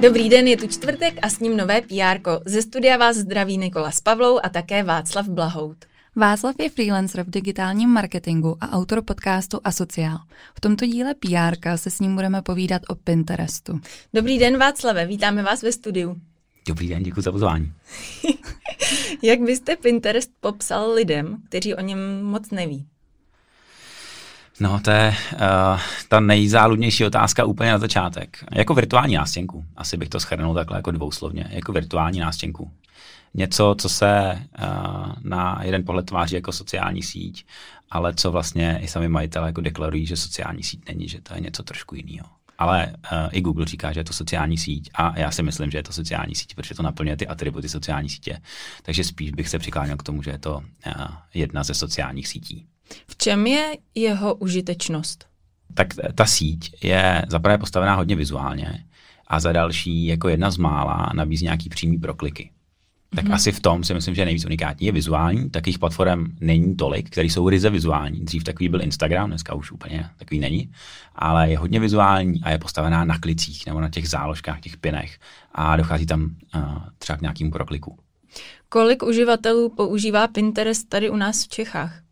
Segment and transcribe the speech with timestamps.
[0.00, 2.30] Dobrý den, je tu čtvrtek a s ním nové PR.
[2.44, 5.76] Ze studia vás zdraví Nikola s Pavlou a také Václav Blahout.
[6.16, 10.18] Václav je freelancer v digitálním marketingu a autor podcastu Asociál.
[10.54, 13.80] V tomto díle PR se s ním budeme povídat o Pinterestu.
[14.14, 16.16] Dobrý den Václave, vítáme vás ve studiu.
[16.68, 17.72] Dobrý den, děkuji za pozvání.
[19.22, 22.86] Jak byste Pinterest popsal lidem, kteří o něm moc neví?
[24.60, 28.44] No, to je uh, ta nejzáludnější otázka úplně na začátek.
[28.52, 29.64] Jako virtuální nástěnku.
[29.76, 31.46] Asi bych to schrnul takhle jako dvouslovně.
[31.50, 32.70] Jako virtuální nástěnku.
[33.34, 37.46] Něco, co se uh, na jeden pohled tváří jako sociální síť,
[37.90, 41.40] ale co vlastně i sami majitelé jako deklarují, že sociální síť není, že to je
[41.40, 42.28] něco trošku jiného.
[42.58, 45.78] Ale uh, i Google říká, že je to sociální síť a já si myslím, že
[45.78, 48.40] je to sociální síť, protože to naplňuje ty atributy sociální sítě.
[48.82, 50.62] Takže spíš bych se přikláněl k tomu, že je to uh,
[51.34, 52.66] jedna ze sociálních sítí.
[53.08, 55.26] V čem je jeho užitečnost?
[55.74, 58.84] Tak ta síť je zaprvé postavená hodně vizuálně
[59.26, 62.50] a za další jako jedna z mála nabízí nějaký přímý prokliky.
[63.14, 63.34] Tak mm-hmm.
[63.34, 65.50] asi v tom si myslím, že nejvíc unikátní je vizuální.
[65.50, 68.20] Takových platform není tolik, které jsou ryze vizuální.
[68.20, 70.70] Dřív takový byl Instagram, dneska už úplně takový není,
[71.14, 75.18] ale je hodně vizuální a je postavená na klicích nebo na těch záložkách, těch pinech
[75.52, 76.62] a dochází tam uh,
[76.98, 77.98] třeba k nějakému prokliku.
[78.68, 82.05] Kolik uživatelů používá Pinterest tady u nás v Čechách?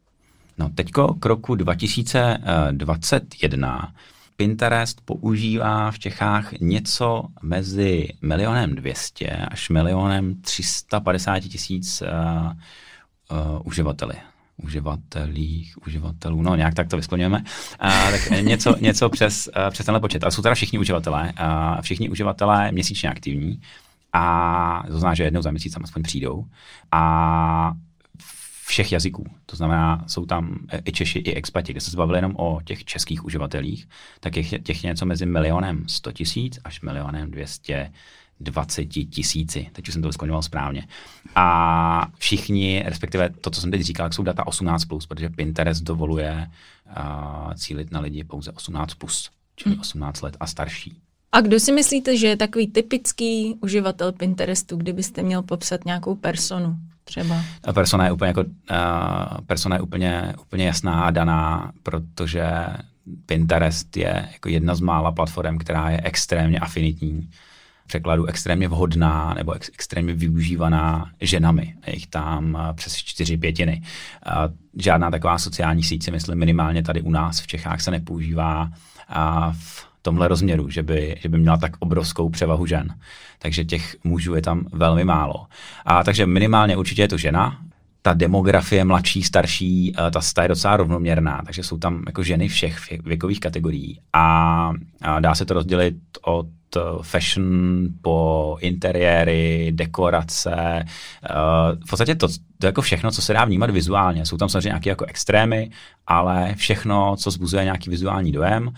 [0.59, 3.93] No teďko k roku 2021
[4.37, 12.09] Pinterest používá v Čechách něco mezi milionem 200 až milionem 350 tisíc uh,
[13.31, 14.15] uh, uživateli
[14.57, 20.01] uživatelích, uživatelů, no nějak tak to vyskloňujeme, uh, tak něco, něco přes, uh, přes tenhle
[20.01, 20.25] počet.
[20.25, 23.61] A jsou teda všichni uživatelé, uh, všichni uživatelé měsíčně aktivní
[24.13, 26.45] a to znamená, že jednou za měsíc tam aspoň přijdou.
[26.93, 27.73] A
[28.67, 29.27] všech jazyků.
[29.47, 33.25] To znamená, jsou tam i Češi, i expati, kde se zbavili jenom o těch českých
[33.25, 33.89] uživatelích,
[34.21, 37.91] tak je těch něco mezi milionem 100 tisíc až milionem 200
[38.41, 40.87] 20 tisíci, teď už jsem to vyskloňoval správně.
[41.35, 46.51] A všichni, respektive to, co jsem teď říkal, jsou data 18+, plus, protože Pinterest dovoluje
[46.87, 50.25] uh, cílit na lidi pouze 18+, plus, čili 18 hm.
[50.25, 50.97] let a starší.
[51.33, 56.77] A kdo si myslíte, že je takový typický uživatel Pinterestu, kdybyste měl popsat nějakou personu?
[57.05, 57.43] Třeba?
[57.65, 58.47] A persona je úplně, jako, uh,
[59.47, 62.67] persona je úplně, úplně jasná a daná, protože
[63.27, 67.31] Pinterest je jako jedna z mála platform, která je extrémně afinitní,
[67.87, 71.75] překladu extrémně vhodná nebo ex, extrémně využívaná ženami.
[71.87, 73.83] Je jich tam přes čtyři pětiny.
[74.27, 74.49] A
[74.79, 78.71] žádná taková sociální síť si myslím minimálně tady u nás v Čechách se nepoužívá
[79.09, 82.95] a v tomhle rozměru, že by, že by měla tak obrovskou převahu žen.
[83.39, 85.47] Takže těch mužů je tam velmi málo.
[85.85, 87.59] A takže minimálně určitě je to žena,
[88.03, 92.49] ta demografie mladší, starší, eh, ta, ta je docela rovnoměrná, takže jsou tam jako ženy
[92.49, 94.73] všech věkových kategorií a,
[95.03, 101.29] a dá se to rozdělit od eh, fashion po interiéry, dekorace, eh,
[101.87, 102.29] v podstatě to,
[102.59, 104.27] to jako všechno, co se dá vnímat vizuálně.
[104.27, 105.71] Jsou tam samozřejmě nějaké jako extrémy,
[106.07, 108.71] ale všechno, co zbuzuje nějaký vizuální dojem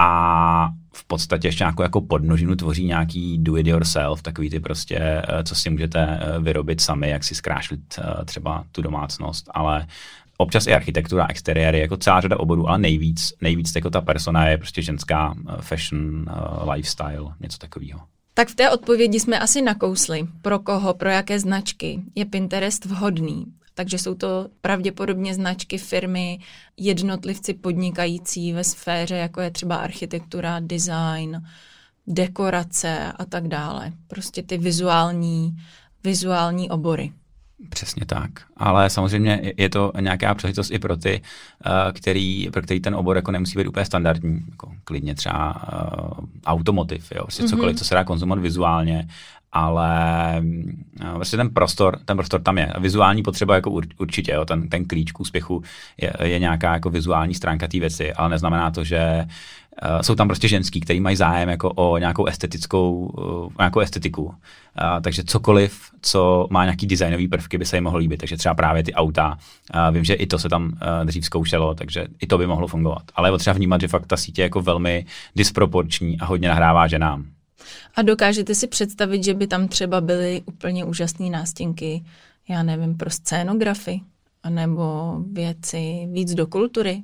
[0.00, 4.98] a v podstatě ještě nějakou jako podnožinu tvoří nějaký do it yourself, takový ty prostě,
[4.98, 9.86] eh, co si můžete eh, vyrobit sami, jak si zkrášlit eh, třeba tu domácnost, ale
[10.36, 14.58] občas i architektura, exteriéry, jako celá řada oborů, ale nejvíc, nejvíc jako ta persona je
[14.58, 16.26] prostě ženská fashion,
[16.72, 18.00] lifestyle, něco takového.
[18.34, 23.46] Tak v té odpovědi jsme asi nakousli, pro koho, pro jaké značky je Pinterest vhodný.
[23.78, 26.38] Takže jsou to pravděpodobně značky firmy,
[26.76, 31.42] jednotlivci podnikající ve sféře, jako je třeba architektura, design,
[32.06, 33.92] dekorace a tak dále.
[34.06, 35.56] Prostě ty vizuální,
[36.04, 37.12] vizuální obory.
[37.68, 38.30] Přesně tak.
[38.56, 41.22] Ale samozřejmě je to nějaká příležitost i pro ty,
[41.66, 44.44] eh, který, pro který ten obor jako nemusí být úplně standardní.
[44.50, 47.22] Jako klidně třeba uh, automotiv, jo?
[47.22, 47.50] Prostě mm-hmm.
[47.50, 49.08] cokoliv, co se dá konzumovat vizuálně
[49.52, 50.42] ale
[51.14, 52.72] vlastně ten prostor, ten prostor tam je.
[52.78, 55.62] Vizuální potřeba jako ur, určitě, jo, ten, ten klíč k úspěchu
[56.00, 60.28] je, je nějaká jako vizuální stránka té věci, ale neznamená to, že uh, jsou tam
[60.28, 64.24] prostě ženský, kteří mají zájem jako o nějakou estetickou, uh, nějakou estetiku.
[64.24, 64.34] Uh,
[65.02, 68.16] takže cokoliv, co má nějaký designový prvky, by se jim mohlo líbit.
[68.16, 69.38] Takže třeba právě ty auta.
[69.74, 70.70] Uh, vím, že i to se tam uh,
[71.04, 73.02] dřív zkoušelo, takže i to by mohlo fungovat.
[73.14, 75.06] Ale je potřeba vnímat, že fakt ta sítě je jako velmi
[75.36, 77.35] disproporční a hodně nahrává ženám.
[77.94, 82.04] A dokážete si představit, že by tam třeba byly úplně úžasné nástěnky,
[82.48, 84.00] já nevím, pro scénografy,
[84.42, 87.02] anebo věci víc do kultury?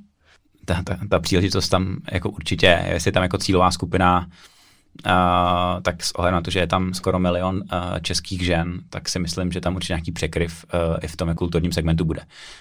[0.65, 4.29] Ta, ta, ta příležitost tam jako určitě, jestli tam jako cílová skupina
[5.83, 7.63] tak s ohledem na to, že je tam skoro milion uh,
[8.03, 11.73] českých žen, tak si myslím, že tam určitě nějaký překryv uh, i v tom kulturním
[11.73, 12.21] segmentu bude.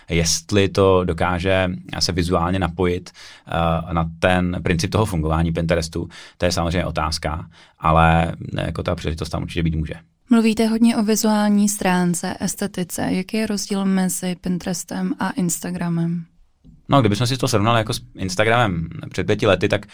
[0.09, 1.69] Jestli to dokáže
[1.99, 3.11] se vizuálně napojit
[3.47, 7.45] uh, na ten princip toho fungování Pinterestu, to je samozřejmě otázka,
[7.79, 8.33] ale
[8.65, 9.93] jako ta příležitost tam určitě být může.
[10.29, 13.07] Mluvíte hodně o vizuální stránce, estetice.
[13.09, 16.25] Jaký je rozdíl mezi Pinterestem a Instagramem?
[16.89, 19.85] No, kdybychom si to srovnali jako s Instagramem před pěti lety, tak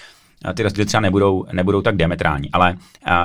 [0.54, 2.75] ty rozdíly třeba nebudou, nebudou tak diametrální, ale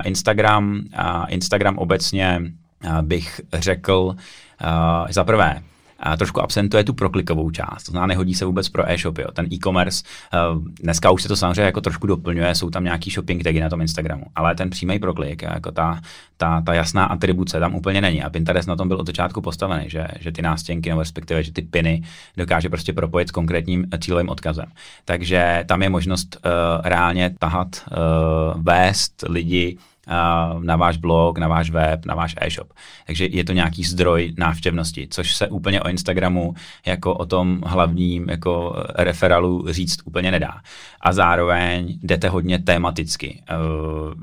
[0.05, 0.83] Instagram,
[1.29, 2.41] Instagram obecně
[3.03, 4.17] bych řekl,
[5.11, 5.63] za prvé,
[6.03, 7.85] a trošku absentuje tu proklikovou část.
[7.85, 9.25] To znamená, nehodí se vůbec pro e-shopy.
[9.33, 10.05] Ten e-commerce,
[10.83, 13.81] dneska už se to samozřejmě jako trošku doplňuje, jsou tam nějaký shopping tagy na tom
[13.81, 16.01] Instagramu, ale ten přímý proklik, jako ta,
[16.37, 18.23] ta, ta jasná atribuce tam úplně není.
[18.23, 21.53] A Pinterest na tom byl od začátku postavený, že, že ty nástěnky, nebo respektive, že
[21.53, 22.03] ty piny
[22.37, 24.67] dokáže prostě propojit s konkrétním cílovým odkazem.
[25.05, 26.51] Takže tam je možnost uh,
[26.85, 29.79] reálně tahat, uh, vést lidi
[30.61, 32.73] na váš blog, na váš web, na váš e-shop.
[33.07, 36.55] Takže je to nějaký zdroj návštěvnosti, což se úplně o Instagramu
[36.87, 40.61] jako o tom hlavním jako referalu říct úplně nedá.
[41.01, 43.43] A zároveň jdete hodně tematicky.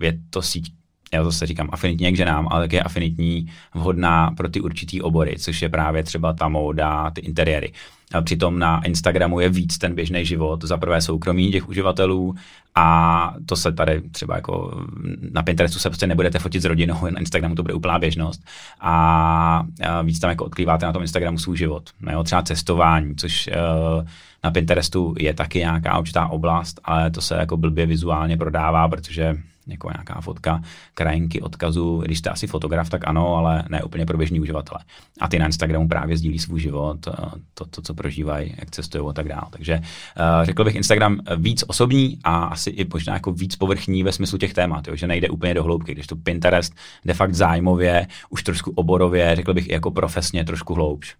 [0.01, 0.73] Je to síť
[1.13, 5.61] já zase říkám afinitní k ženám, ale také afinitní, vhodná pro ty určitý obory, což
[5.61, 7.73] je právě třeba ta móda, ty interiéry.
[8.13, 12.35] A přitom na Instagramu je víc ten běžný život, za prvé soukromí těch uživatelů
[12.75, 14.85] a to se tady třeba jako
[15.31, 18.43] na Pinterestu se prostě nebudete fotit s rodinou, na Instagramu to bude úplná běžnost
[18.81, 19.63] a
[20.03, 21.89] víc tam jako odkrýváte na tom Instagramu svůj život.
[22.11, 24.07] Jo, třeba cestování, což uh,
[24.43, 29.37] na Pinterestu je taky nějaká určitá oblast, ale to se jako blbě vizuálně prodává, protože
[29.71, 30.61] jako nějaká fotka
[30.93, 34.79] krajinky odkazu, když jste asi fotograf, tak ano, ale ne úplně pro běžní uživatele.
[35.21, 37.11] A ty na Instagramu právě sdílí svůj život, eh,
[37.53, 39.45] to, to co prožívají, jak cestují a tak dále.
[39.49, 44.11] Takže uh, řekl bych Instagram víc osobní a asi i možná jako víc povrchní ve
[44.11, 46.73] smyslu těch témat, jo, že nejde úplně do hloubky, když to Pinterest
[47.05, 51.15] de fakt zájmově, už trošku oborově, řekl bych i jako profesně trošku hloubš.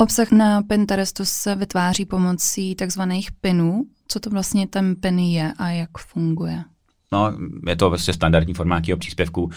[0.00, 3.84] Obsah na Pinterestu se vytváří pomocí takzvaných pinů.
[4.08, 6.64] Co to vlastně ten pin je a jak funguje?
[7.12, 7.32] No,
[7.68, 9.50] je to vlastně standardní formát nějakého příspěvku uh,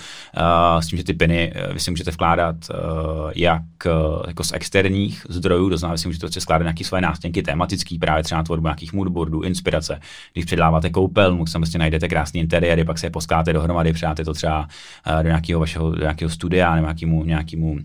[0.79, 4.53] s tím, že ty piny uh, vy si můžete vkládat uh, jak uh, jako z
[4.53, 8.39] externích zdrojů, to znamená, že si můžete prostě skládat nějaké svoje nástěnky tematický, právě třeba
[8.39, 9.99] na tvorbu nějakých moodboardů, inspirace.
[10.33, 14.33] Když předáváte koupel, tam prostě najdete krásný interiéry, pak se je poskládáte dohromady, přidáte to
[14.33, 17.77] třeba uh, do nějakého vašeho do nějakého studia nebo nějakému, nějakému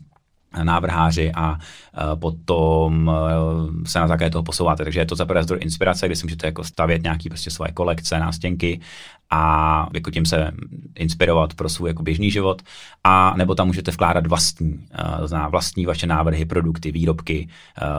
[0.62, 1.58] návrháři a
[2.14, 3.12] potom
[3.86, 4.84] se na základě toho posouváte.
[4.84, 7.72] Takže je to za prvé zdroj inspirace, kdy si můžete jako stavět nějaký prostě svoje
[7.72, 8.80] kolekce, nástěnky
[9.30, 10.52] a jako tím se
[10.94, 12.62] inspirovat pro svůj jako běžný život.
[13.04, 14.86] A nebo tam můžete vkládat vlastní,
[15.20, 17.48] to znamená vlastní vaše návrhy, produkty, výrobky,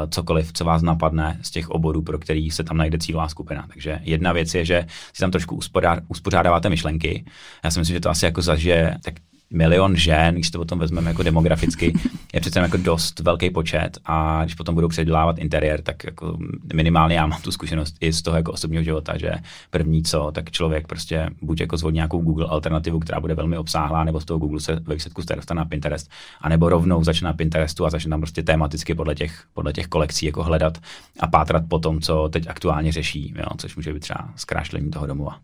[0.10, 3.66] cokoliv, co vás napadne z těch oborů, pro který se tam najde cílová skupina.
[3.68, 5.60] Takže jedna věc je, že si tam trošku
[6.08, 7.26] uspořádáváte myšlenky.
[7.64, 9.14] Já si myslím, že to asi jako zažije tak
[9.50, 11.94] milion žen, když to potom vezmeme jako demograficky,
[12.34, 16.38] je přece jako dost velký počet a když potom budou předělávat interiér, tak jako
[16.74, 19.32] minimálně já mám tu zkušenost i z toho jako osobního života, že
[19.70, 24.04] první co, tak člověk prostě buď jako zvolí nějakou Google alternativu, která bude velmi obsáhlá,
[24.04, 26.12] nebo z toho Google se ve výsledku dostane na Pinterest,
[26.42, 30.26] anebo rovnou začne na Pinterestu a začne tam prostě tematicky podle těch, podle těch kolekcí
[30.26, 30.78] jako hledat
[31.20, 35.08] a pátrat po tom, co teď aktuálně řeší, jo, což může být třeba zkrášlení toho
[35.08, 35.40] domova.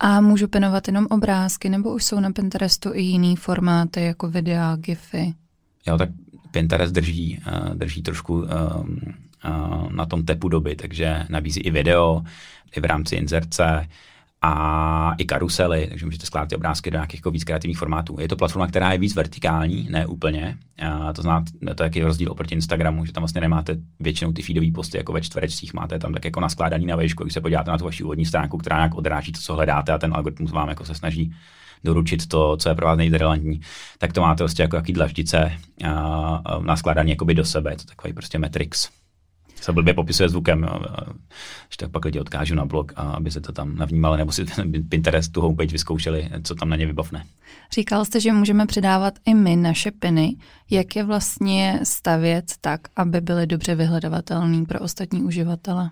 [0.00, 4.76] A můžu pinovat jenom obrázky, nebo už jsou na Pinterestu i jiný formáty, jako videa,
[4.76, 5.32] gify?
[5.86, 6.08] Jo, tak
[6.50, 12.22] Pinterest drží, uh, drží trošku uh, uh, na tom tepu doby, takže nabízí i video,
[12.76, 13.88] i v rámci inzerce,
[14.42, 18.16] a i karusely, takže můžete skládat ty obrázky do nějakých jako víc kreativních formátů.
[18.20, 20.58] Je to platforma, která je víc vertikální, ne úplně.
[20.88, 24.66] A to znamená, to je rozdíl oproti Instagramu, že tam vlastně nemáte většinou ty feedové
[24.74, 27.78] posty jako ve čtverečcích, máte tam tak jako naskládaný na vejšku, když se podíváte na
[27.78, 30.84] tu vaši úvodní stránku, která nějak odráží to, co hledáte a ten algoritmus vám jako
[30.84, 31.34] se snaží
[31.84, 33.60] doručit to, co je pro vás nejrelevantní,
[33.98, 35.52] tak to máte prostě jako jaký dlaždice
[36.60, 38.88] naskládaný do sebe, je to takový prostě Matrix
[39.60, 40.66] se blbě popisuje zvukem,
[41.70, 44.44] že tak pak lidi odkážu na blog, a aby se to tam navnímali, nebo si
[44.44, 47.24] ten Pinterest, tu homepage vyzkoušeli, co tam na ně vybavne.
[47.72, 50.36] Říkal jste, že můžeme přidávat i my naše piny.
[50.70, 55.90] Jak je vlastně stavět tak, aby byly dobře vyhledavatelný pro ostatní uživatele?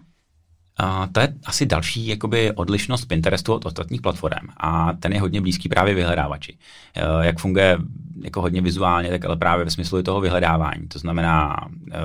[1.13, 5.69] To je asi další jakoby, odlišnost Pinterestu od ostatních platform a ten je hodně blízký
[5.69, 6.59] právě vyhledávači.
[6.95, 7.79] E, jak funguje
[8.25, 10.89] jako hodně vizuálně, tak ale právě ve smyslu toho vyhledávání.
[10.89, 11.57] To znamená
[11.93, 11.99] e,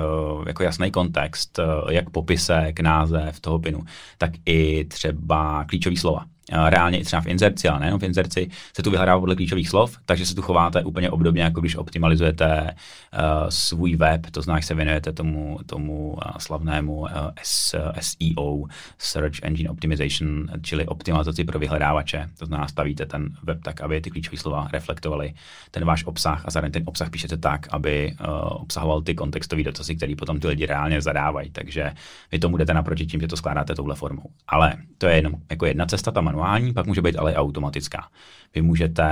[0.46, 3.84] jako jasný kontext, e, jak popisek, název toho pinu,
[4.18, 6.24] tak i třeba klíčový slova.
[6.68, 9.98] Reálně i třeba v inzerci, ale nejenom v inzerci, se tu vyhledává podle klíčových slov,
[10.06, 14.66] takže se tu chováte úplně obdobně, jako když optimalizujete uh, svůj web, to znamená, že
[14.66, 17.08] se věnujete tomu, tomu uh, slavnému uh,
[18.00, 18.64] SEO,
[18.98, 22.28] Search Engine Optimization, čili optimalizaci pro vyhledávače.
[22.38, 25.32] To znamená, stavíte ten web tak, aby ty klíčové slova reflektovaly
[25.70, 28.26] ten váš obsah a zároveň ten obsah píšete tak, aby uh,
[28.62, 31.50] obsahoval ty kontextové dotazy, které potom ty lidi reálně zadávají.
[31.50, 31.92] Takže
[32.32, 34.24] vy tomu jdete naproti tím, že to skládáte touhle formou.
[34.48, 36.39] Ale to je jenom jako jedna cesta, ta manuální,
[36.74, 38.08] pak může být ale automatická.
[38.54, 39.06] Vy můžete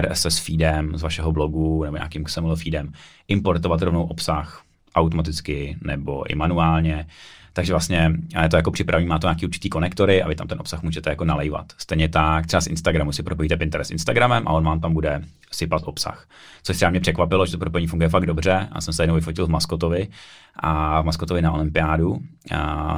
[0.00, 2.92] RSS feedem z vašeho blogu nebo nějakým XML feedem
[3.28, 4.62] importovat rovnou obsah
[4.94, 7.06] automaticky nebo i manuálně.
[7.52, 8.12] Takže vlastně
[8.50, 11.24] to jako připraví, má to nějaký určitý konektory a vy tam ten obsah můžete jako
[11.24, 11.66] nalejvat.
[11.78, 15.82] Stejně tak třeba z Instagramu si propojíte Pinterest Instagramem a on vám tam bude sypat
[15.84, 16.28] obsah.
[16.62, 18.68] Což třeba mě překvapilo, že to propojení funguje fakt dobře.
[18.72, 20.08] A jsem se jednou vyfotil v Maskotovi
[20.56, 22.18] a v Maskotovi na olympiádu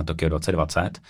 [0.04, 1.00] Tokio 2020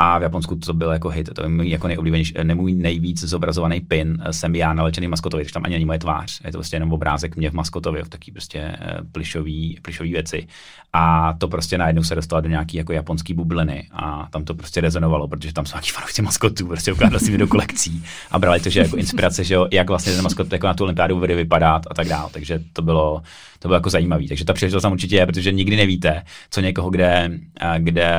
[0.00, 3.80] a v Japonsku to byl jako hit, to je můj jako nejoblíbenější, můj nejvíc zobrazovaný
[3.80, 6.40] pin, eh, jsem já nalečený maskotovi, když tam ani není moje tvář.
[6.44, 10.46] Je to prostě jenom obrázek mě v maskotovi, v taký prostě eh, plišový, plišový věci.
[10.92, 14.80] A to prostě najednou se dostalo do nějaký jako japonský bubliny a tam to prostě
[14.80, 18.70] rezonovalo, protože tam jsou nějaký fanoušci maskotů, prostě ukládali si do kolekcí a brali to,
[18.70, 21.82] že jako inspirace, že jo, jak vlastně ten maskot jako na tu olympiádu bude vypadat
[21.90, 22.30] a tak dále.
[22.32, 23.22] Takže to bylo,
[23.58, 24.24] to bylo jako zajímavé.
[24.28, 27.30] Takže ta příležitost tam určitě je, protože nikdy nevíte, co někoho kde,
[27.78, 28.10] kde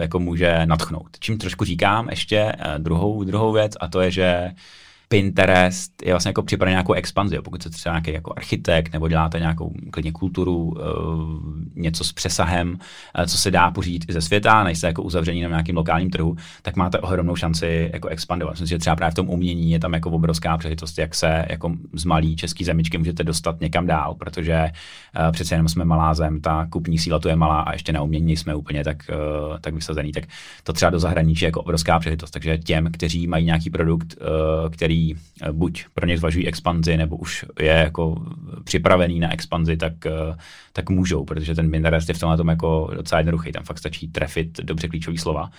[0.00, 1.08] jako může natchnout.
[1.20, 4.50] Čím trošku říkám ještě eh, druhou, druhou věc a to je, že
[5.08, 7.38] Pinterest je vlastně jako připravený nějakou expanzi.
[7.44, 10.82] Pokud jste třeba nějaký jako architekt nebo děláte nějakou klidně kulturu, eh,
[11.80, 12.78] něco s přesahem,
[13.14, 16.36] eh, co se dá pořídit i ze světa, nejste jako uzavření na nějakým lokálním trhu,
[16.62, 18.52] tak máte ohromnou šanci jako expandovat.
[18.52, 21.72] Myslím že třeba právě v tom umění je tam jako obrovská příležitost, jak se jako
[21.92, 24.70] z malý český zemičky můžete dostat někam dál, protože
[25.18, 28.02] uh, přece jenom jsme malá zem, ta kupní síla tu je malá a ještě na
[28.02, 28.96] umění jsme úplně tak,
[29.60, 30.12] tak vysazený.
[30.12, 30.24] Tak
[30.62, 32.30] to třeba do zahraničí je jako obrovská příležitost.
[32.30, 37.16] Takže těm, kteří mají nějaký produkt, uh, který Eh, buď pro ně zvažují expanzi, nebo
[37.16, 38.26] už je jako
[38.64, 40.36] připravený na expanzi, tak, eh,
[40.72, 43.52] tak můžou, protože ten Pinterest je v tomhle tom jako docela jednoduchý.
[43.52, 45.50] Tam fakt stačí trefit dobře klíčové slova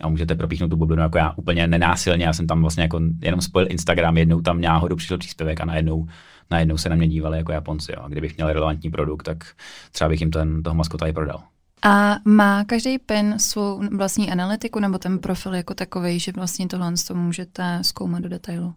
[0.00, 2.24] a můžete propíchnout tu bublinu jako já úplně nenásilně.
[2.24, 6.06] Já jsem tam vlastně jako jenom spojil Instagram, jednou tam náhodou přišel příspěvek a najednou,
[6.50, 7.92] najednou se na mě dívali jako Japonci.
[7.92, 8.02] Jo.
[8.02, 9.44] A kdybych měl relevantní produkt, tak
[9.92, 11.42] třeba bych jim ten, toho maskota i prodal.
[11.84, 16.92] A má každý pin svou vlastní analytiku nebo ten profil jako takový, že vlastně tohle
[17.06, 18.66] to můžete zkoumat do detailu?
[18.66, 18.72] Uh,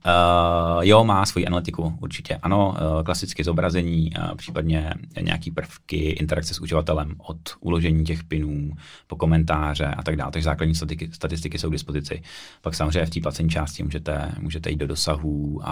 [0.82, 2.36] jo, má svoji analytiku, určitě.
[2.36, 8.72] Ano, uh, klasické zobrazení, uh, případně nějaký prvky, interakce s uživatelem od uložení těch pinů
[9.08, 10.32] po komentáře a tak dále.
[10.32, 12.22] Takže základní statistiky, statistiky jsou k dispozici.
[12.62, 15.72] Pak samozřejmě v té placení části můžete, můžete jít do dosahů a,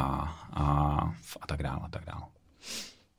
[0.54, 0.64] a,
[1.42, 1.80] a tak dále.
[1.84, 2.22] A tak dále.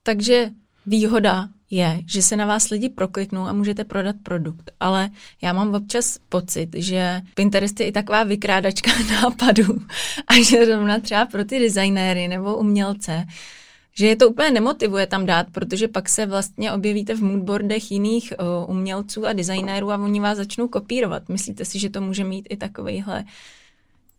[0.02, 0.50] Takže
[0.86, 4.70] výhoda je, že se na vás lidi prokliknou a můžete prodat produkt.
[4.80, 5.10] Ale
[5.42, 8.90] já mám občas pocit, že Pinterest je i taková vykrádačka
[9.22, 9.82] nápadů
[10.26, 13.26] a že zrovna třeba pro ty designéry nebo umělce,
[13.96, 18.32] že je to úplně nemotivuje tam dát, protože pak se vlastně objevíte v moodboardech jiných
[18.38, 21.28] uh, umělců a designérů a oni vás začnou kopírovat.
[21.28, 23.24] Myslíte si, že to může mít i takovýhle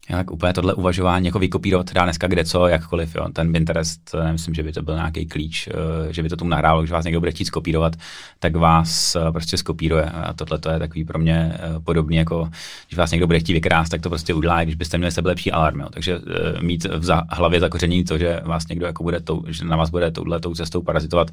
[0.10, 3.16] jak úplně tohle uvažování jako vykopírovat dá dneska kde co, jakkoliv.
[3.16, 3.28] Jo.
[3.34, 6.82] Ten Pinterest, nemyslím, že by to byl nějaký klíč, eh, že by to tomu nahrálo,
[6.82, 7.96] když vás někdo bude chtít skopírovat,
[8.40, 10.04] tak vás eh, prostě skopíruje.
[10.04, 12.50] A tohle to je takový pro mě eh, podobný, jako
[12.88, 15.52] když vás někdo bude chtít vykrást, tak to prostě udělá, když byste měli sebe lepší
[15.52, 15.80] alarm.
[15.80, 15.88] Jo.
[15.90, 16.20] Takže
[16.62, 20.12] mít v hlavě zakoření to, že vás někdo jako bude tou, že na vás bude
[20.12, 21.32] touhle tou cestou parazitovat,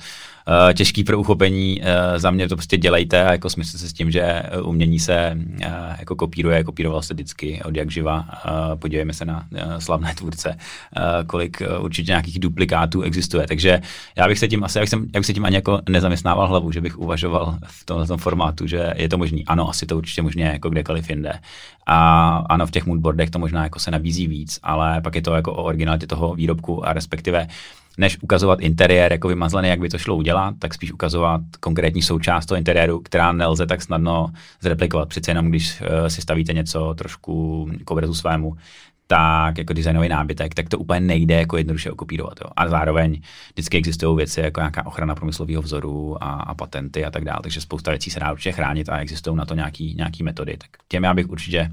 [0.75, 1.83] těžký pro uchopení,
[2.17, 5.37] za mě to prostě dělejte a jako smysl se s tím, že umění se
[5.99, 8.25] jako kopíruje, kopíroval se vždycky od jak živa
[8.77, 10.57] podívejme se na eh, slavné tvůrce,
[10.97, 13.47] eh, kolik eh, určitě nějakých duplikátů existuje.
[13.47, 13.81] Takže
[14.17, 16.73] já bych se tím asi, jak, jsem, jak bych se tím ani jako nezaměstnával hlavu,
[16.73, 19.45] že bych uvažoval v tomhle formátu, že je to možný.
[19.45, 21.33] Ano, asi to určitě možně jako kdekoliv jinde.
[21.87, 25.35] A ano, v těch moodboardech to možná jako se nabízí víc, ale pak je to
[25.35, 27.49] jako o originalitě toho výrobku a respektive
[27.99, 32.47] než ukazovat interiér jako vymazlený, jak by to šlo udělat, tak spíš ukazovat konkrétní součást
[32.47, 35.09] toho interiéru, která nelze tak snadno zreplikovat.
[35.09, 38.57] Přece jenom, když uh, si stavíte něco trošku k obrazu svému,
[39.07, 42.41] tak jako designový nábytek, tak to úplně nejde jako jednoduše okopírovat.
[42.41, 42.51] Jo.
[42.57, 43.21] A zároveň
[43.53, 47.61] vždycky existují věci jako nějaká ochrana průmyslového vzoru a, a patenty a tak dále, takže
[47.61, 50.57] spousta věcí se dá určitě chránit a existují na to nějaký, nějaký metody.
[50.57, 51.73] Tak těm já bych určitě,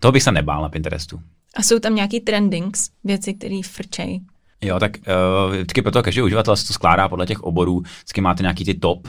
[0.00, 1.20] toho bych se nebál na Pinterestu.
[1.56, 4.20] A jsou tam nějaký trendings, věci, které frčejí?
[4.64, 7.80] Jo, tak uh, vždycky pro to každý uživatel se to skládá podle těch oborů.
[7.80, 9.08] Vždycky máte nějaký ty top,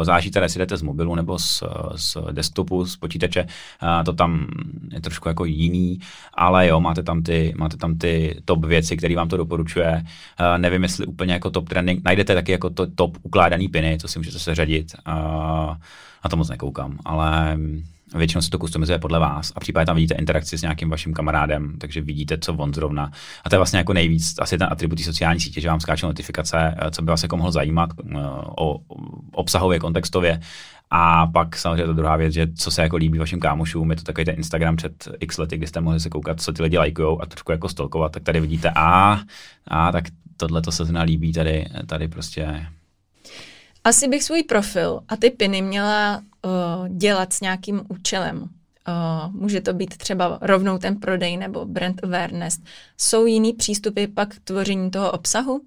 [0.00, 1.62] uh, teda, jestli jdete z mobilu nebo z,
[1.96, 4.46] z desktopu, z počítače, uh, to tam
[4.92, 5.98] je trošku jako jiný,
[6.34, 10.02] ale jo, máte tam ty, máte tam ty top věci, které vám to doporučuje.
[10.40, 14.08] Uh, nevím, jestli úplně jako top trending, najdete taky jako to top ukládaný piny, co
[14.08, 14.92] si můžete seřadit.
[15.08, 15.14] Uh,
[16.24, 17.58] na to moc nekoukám, ale
[18.14, 21.74] Většinou se to customizuje podle vás a případně tam vidíte interakci s nějakým vaším kamarádem,
[21.78, 23.10] takže vidíte, co on zrovna.
[23.44, 26.74] A to je vlastně jako nejvíc asi ten atribut sociální sítě, že vám skáčou notifikace,
[26.78, 28.18] eh, co by vás jako mohl zajímat eh,
[28.58, 28.78] o,
[29.32, 30.40] obsahově, kontextově.
[30.90, 34.02] A pak samozřejmě ta druhá věc, že co se jako líbí vašim kámošům, je to
[34.02, 37.22] takový ten Instagram před x lety, kdy jste mohli se koukat, co ty lidi lajkujou
[37.22, 39.20] a trošku jako stolkovat, tak tady vidíte, a,
[39.68, 40.04] a tak
[40.36, 42.66] tohle to se líbí tady, tady prostě.
[43.84, 48.42] Asi bych svůj profil a ty piny měla uh, dělat s nějakým účelem.
[48.42, 52.58] Uh, může to být třeba rovnou ten prodej nebo brand awareness.
[52.98, 55.60] Jsou jiný přístupy pak k tvoření toho obsahu?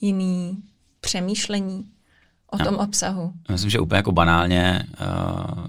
[0.00, 0.58] Jiný
[1.00, 1.84] přemýšlení
[2.50, 2.64] o no.
[2.64, 3.32] tom obsahu?
[3.50, 5.66] Myslím, že úplně jako banálně uh,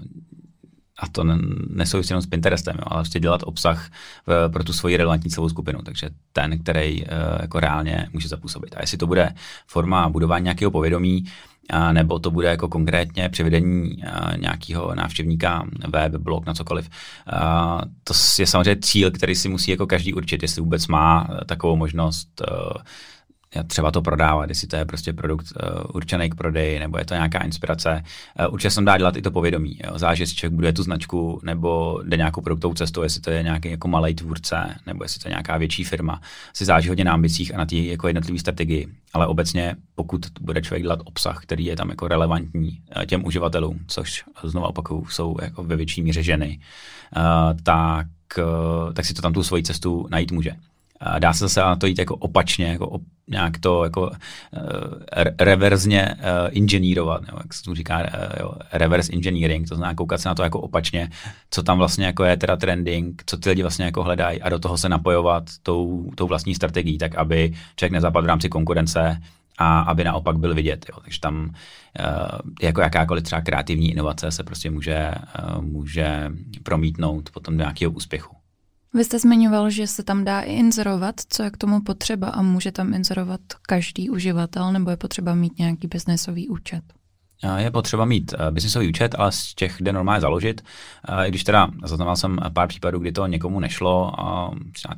[0.98, 1.24] a to
[1.68, 3.90] nesouvisí jenom s Pinterestem, jo, ale prostě dělat obsah
[4.26, 7.08] v, pro tu svoji relevantní celou skupinu, takže ten, který uh,
[7.40, 8.74] jako reálně může zapůsobit.
[8.76, 9.34] A jestli to bude
[9.66, 11.24] forma budování nějakého povědomí,
[11.70, 13.96] a nebo to bude jako konkrétně přivedení
[14.36, 16.88] nějakého návštěvníka, web, blog, na cokoliv.
[17.32, 21.76] A to je samozřejmě cíl, který si musí jako každý určit, jestli vůbec má takovou
[21.76, 22.42] možnost
[23.66, 27.14] třeba to prodávat, jestli to je prostě produkt uh, určený k prodeji, nebo je to
[27.14, 28.04] nějaká inspirace.
[28.40, 29.78] Uh, určitě jsem dá dělat i to povědomí.
[29.84, 29.98] Jo.
[29.98, 33.70] Záleží, jestli člověk buduje tu značku, nebo jde nějakou produktovou cestou, jestli to je nějaký
[33.70, 36.20] jako malý tvůrce, nebo jestli to je nějaká větší firma.
[36.54, 38.88] Si záleží hodně na ambicích a na té jako jednotlivé strategii.
[39.12, 43.80] Ale obecně, pokud bude člověk dělat obsah, který je tam jako relevantní uh, těm uživatelům,
[43.86, 46.60] což znovu opakuju, jsou jako ve větší míře ženy,
[47.16, 47.22] uh,
[47.62, 48.06] tak,
[48.38, 50.52] uh, tak si to tam tu svoji cestu najít může.
[51.18, 54.10] Dá se zase na to jít jako opačně, jako op, nějak to jako uh,
[55.40, 58.04] reverzně uh, inženýrovat, nebo jak se tu říká, uh,
[58.40, 61.10] jo, reverse engineering, to znamená koukat se na to jako opačně,
[61.50, 64.58] co tam vlastně jako je teda trending, co ty lidi vlastně jako hledají a do
[64.58, 69.22] toho se napojovat tou, tou vlastní strategií, tak aby člověk nezapadl v rámci konkurence
[69.58, 70.86] a aby naopak byl vidět.
[70.88, 70.98] Jo.
[71.02, 71.54] Takže tam
[72.62, 75.10] jako jakákoliv třeba kreativní inovace se prostě může,
[75.60, 76.30] může
[76.62, 78.36] promítnout potom do nějakého úspěchu.
[78.94, 82.42] Vy jste zmiňoval, že se tam dá i inzerovat, co je k tomu potřeba a
[82.42, 86.82] může tam inzerovat každý uživatel nebo je potřeba mít nějaký biznesový účet?
[87.56, 90.62] Je potřeba mít uh, biznisový účet, ale z těch jde normálně založit.
[91.08, 94.12] Uh, I když teda zaznamenal jsem pár případů, kdy to někomu nešlo,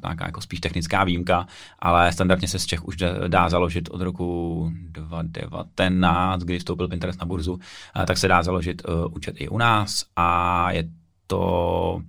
[0.04, 1.46] nějaká jako spíš technická výjimka,
[1.78, 2.96] ale standardně se z těch už
[3.28, 7.58] dá založit od roku 2019, kdy vstoupil Pinterest na burzu,
[8.06, 8.82] tak se dá založit
[9.12, 10.84] účet i u nás a je
[11.26, 12.02] to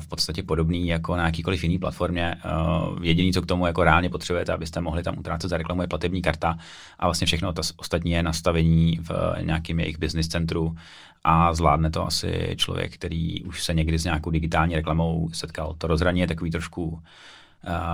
[0.00, 2.36] v podstatě podobný jako na jakýkoliv jiný platformě.
[2.44, 5.88] Uh, jediný, co k tomu jako reálně potřebujete, abyste mohli tam utrácet za reklamu, je
[5.88, 6.58] platební karta
[6.98, 10.76] a vlastně všechno to ostatní je nastavení v nějakém jejich business centru
[11.24, 15.74] a zvládne to asi člověk, který už se někdy s nějakou digitální reklamou setkal.
[15.78, 17.00] To rozhraní je takový trošku uh,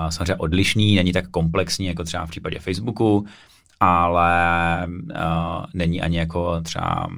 [0.09, 3.27] samozřejmě odlišný, není tak komplexní jako třeba v případě Facebooku,
[3.81, 7.09] ale uh, není ani jako třeba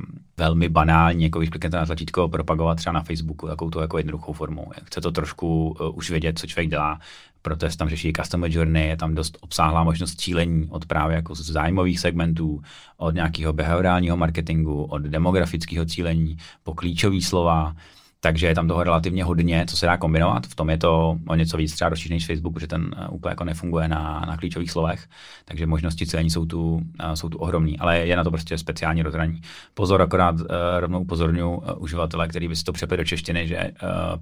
[0.43, 4.33] velmi banální, jako když kliknete na tlačítko propagovat třeba na Facebooku, takovou to jako jednoduchou
[4.33, 4.67] formou.
[4.85, 7.01] Chce to trošku uh, už vědět, co člověk dělá,
[7.43, 11.35] proto se tam řeší customer journey, je tam dost obsáhlá možnost cílení od právě jako
[11.35, 12.63] zájmových segmentů,
[12.97, 17.75] od nějakého behaviorálního marketingu, od demografického cílení po klíčové slova,
[18.25, 20.47] takže je tam toho relativně hodně, co se dá kombinovat.
[20.47, 23.31] V tom je to o něco víc třeba rozšířený z Facebooku, že ten uh, úplně
[23.31, 25.09] jako nefunguje na, na klíčových slovech,
[25.45, 26.81] takže možnosti celení jsou tu, uh,
[27.15, 29.41] jsou tu ohromné, ale je na to prostě speciální rozhraní.
[29.75, 30.47] Pozor, akorát uh,
[30.79, 33.71] rovnou upozorňuji uživatele, který by si to přepli do češtiny, že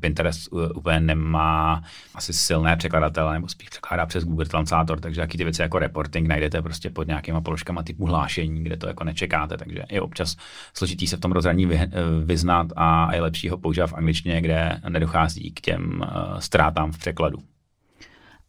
[0.01, 1.83] Pinterest úplně nemá
[2.15, 6.29] asi silné překladatele, nebo spíš překládá přes Google Translator, takže jaký ty věci jako reporting
[6.29, 10.37] najdete prostě pod nějakýma položkama typu hlášení, kde to jako nečekáte, takže je občas
[10.75, 11.81] složitý se v tom rozhraní vy,
[12.25, 16.99] vyznat a je lepší ho používat v angličtině, kde nedochází k těm uh, ztrátám v
[16.99, 17.39] překladu.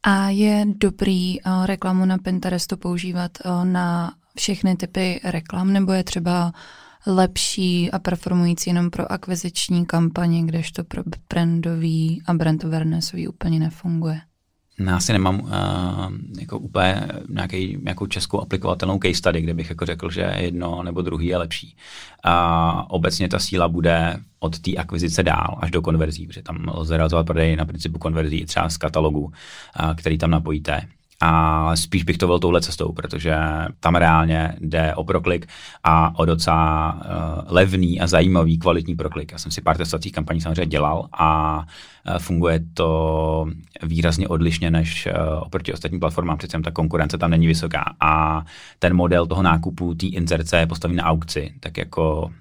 [0.03, 6.03] A je dobrý uh, reklamu na Pinterestu používat uh, na všechny typy reklam, nebo je
[6.03, 6.51] třeba
[7.07, 14.21] lepší a performující jenom pro akviziční kampaně, kdežto pro brandový a brand awarenessový úplně nefunguje?
[14.87, 15.49] Já asi nemám uh,
[16.39, 21.01] jako úplně nějaký, nějakou českou aplikovatelnou case study, kde bych jako řekl, že jedno nebo
[21.01, 21.75] druhý je lepší.
[22.23, 26.97] A obecně ta síla bude od té akvizice dál až do konverzí, protože tam lze
[26.97, 29.31] realizovat prodej na principu konverzí třeba z katalogu, uh,
[29.95, 30.81] který tam napojíte
[31.21, 33.35] a spíš bych to byl touhle cestou, protože
[33.79, 35.47] tam reálně jde o proklik
[35.83, 39.31] a o docela uh, levný a zajímavý kvalitní proklik.
[39.31, 43.45] Já jsem si pár testovacích kampaní samozřejmě dělal a uh, funguje to
[43.83, 48.43] výrazně odlišně než uh, oproti ostatním platformám, přece ta konkurence tam není vysoká a
[48.79, 52.31] ten model toho nákupu, té inzerce je postavený na aukci, tak jako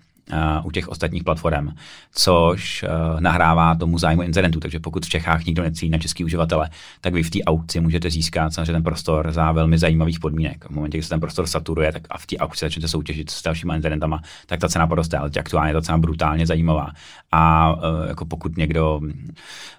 [0.65, 1.69] u těch ostatních platform,
[2.15, 4.61] což uh, nahrává tomu zájmu incidentů.
[4.61, 8.11] Takže pokud v Čechách nikdo necílí na český uživatele, tak vy v té aukci můžete
[8.11, 10.65] získat samozřejmě ten prostor za velmi zajímavých podmínek.
[10.65, 13.43] V momentě, kdy se ten prostor saturuje, tak a v té aukci začnete soutěžit s
[13.43, 16.91] dalšíma incidentama, tak ta cena poroste, ale aktuálně ta cena brutálně zajímavá.
[17.33, 19.01] A uh, jako pokud někdo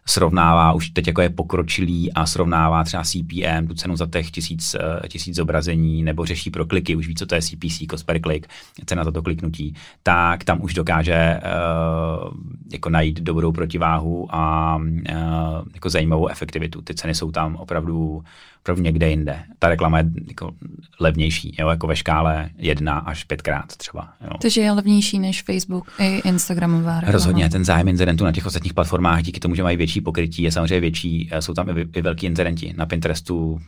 [0.05, 4.75] srovnává, už teď jako je pokročilý a srovnává třeba CPM, tu cenu za těch tisíc,
[5.07, 8.47] tisíc zobrazení, nebo řeší pro kliky, už ví, co to je CPC, cost per click,
[8.85, 9.73] cena za to kliknutí,
[10.03, 12.31] tak tam už dokáže uh,
[12.71, 14.83] jako najít dobrou protiváhu a uh,
[15.73, 16.81] jako zajímavou efektivitu.
[16.81, 18.23] Ty ceny jsou tam opravdu,
[18.61, 19.39] opravdu někde jinde.
[19.59, 20.51] Ta reklama je jako
[20.99, 24.09] levnější, jo, jako ve škále jedna až pětkrát třeba.
[24.21, 24.31] Jo.
[24.41, 27.11] Takže je levnější než Facebook i Instagramová reklama.
[27.11, 30.51] Rozhodně, ten zájem incidentů na těch ostatních platformách díky tomu, že mají větší pokrytí, je
[30.51, 31.29] samozřejmě větší.
[31.39, 32.73] Jsou tam i, i velký incidenti.
[32.77, 33.61] Na Pinterestu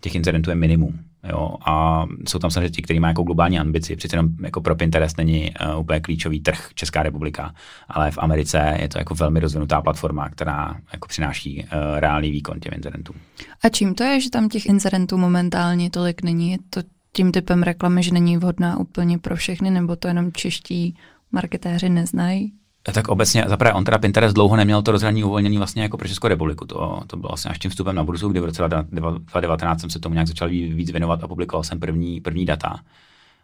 [0.00, 0.98] těch incidentů je minimum.
[1.28, 1.56] Jo?
[1.66, 3.96] A jsou tam samozřejmě ti, kteří mají jako globální ambici.
[3.96, 7.54] Přece jenom jako pro Pinterest není uh, úplně klíčový trh Česká republika,
[7.88, 12.60] ale v Americe je to jako velmi rozvinutá platforma, která jako přináší uh, reálný výkon
[12.60, 13.16] těm incidentům.
[13.64, 16.50] A čím to je, že tam těch incidentů momentálně tolik není?
[16.50, 16.80] Je to
[17.12, 20.96] tím typem reklamy, že není vhodná úplně pro všechny, nebo to jenom čeští
[21.32, 22.52] marketéři neznají?
[22.92, 26.28] Tak obecně, zaprvé on teda Pinterest dlouho neměl to rozhraní uvolnění vlastně jako pro Českou
[26.28, 26.66] republiku.
[26.66, 29.98] To, to bylo vlastně až tím vstupem na burzu, kdy v roce 2019 jsem se
[29.98, 32.80] tomu nějak začal víc věnovat a publikoval jsem první, první data.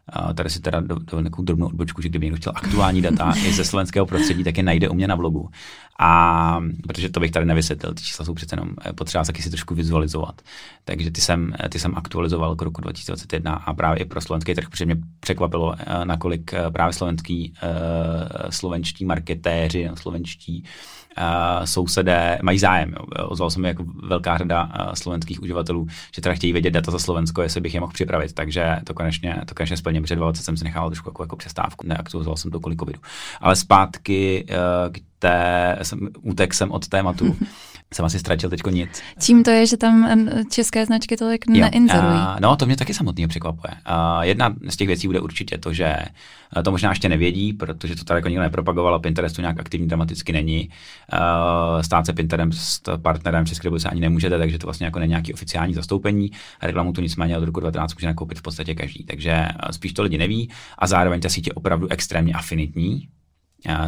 [0.08, 3.32] A tady si teda do, do nějakou drobnou odbočku, že kdyby někdo chtěl aktuální data
[3.46, 5.48] i ze slovenského prostředí, tak je najde u mě na blogu.
[6.04, 9.50] A protože to bych tady nevysvětlil, ty čísla jsou přece jenom eh, potřeba taky si
[9.50, 10.42] trošku vizualizovat.
[10.84, 14.54] Takže ty jsem, eh, ty jsem aktualizoval k roku 2021 a právě i pro slovenský
[14.54, 17.54] trh, protože mě překvapilo, eh, nakolik právě slovenský,
[18.50, 20.64] slovenští marketéři, slovenští
[21.64, 22.94] sousedé mají zájem.
[23.28, 27.42] Ozval se mi jako velká řada slovenských uživatelů, že teda chtějí vědět data za Slovensko,
[27.42, 28.32] jestli bych je mohl připravit.
[28.32, 30.02] Takže to konečně, to konečně splním.
[30.02, 31.86] Před 20 jsem si nechal trošku jako, jako přestávku.
[31.86, 33.00] Neaktualizoval jsem to kvůli covidu.
[33.40, 34.46] Ale zpátky
[34.92, 37.36] k té, jsem, útek jsem od tématu.
[37.94, 39.02] jsem asi ztratil teďko nic.
[39.20, 41.60] Čím to je, že tam české značky tolik jo.
[41.60, 42.12] neinzerují?
[42.12, 43.72] Uh, no, to mě taky samotný překvapuje.
[43.72, 45.96] Uh, jedna z těch věcí bude určitě to, že
[46.64, 50.32] to možná ještě nevědí, protože to tady jako nikdo nepropagoval a Pinterestu nějak aktivní dramaticky
[50.32, 50.68] není.
[51.12, 55.34] Uh, stát se Pinterest partnerem České republice ani nemůžete, takže to vlastně jako není nějaký
[55.34, 56.30] oficiální zastoupení.
[56.62, 59.04] Reklamu tu nicméně od roku 2012 může nakoupit v podstatě každý.
[59.04, 63.08] Takže spíš to lidi neví a zároveň ta sítě je opravdu extrémně afinitní,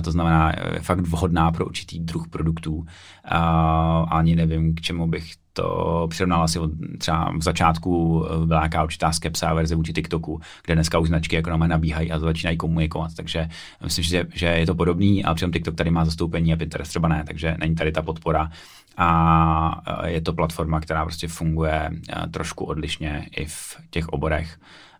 [0.05, 2.87] to znamená, je fakt vhodná pro určitý druh produktů.
[3.25, 8.61] A ani nevím, k čemu bych to přirovnal asi od, třeba v začátku eh, byla
[8.61, 12.57] nějaká určitá skepsa verze vůči TikToku, kde dneska už značky jako na nabíhají a začínají
[12.57, 13.11] komunikovat.
[13.17, 13.49] Takže
[13.85, 17.09] myslím, že, že je to podobný, ale přitom TikTok tady má zastoupení a Pinterest třeba
[17.09, 18.51] ne, takže není tady ta podpora.
[18.97, 24.59] A eh, je to platforma, která prostě funguje eh, trošku odlišně i v těch oborech